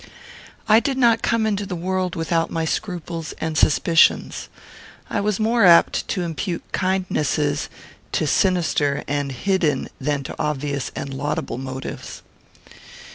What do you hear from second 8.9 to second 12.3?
and hidden than to obvious and laudable motives.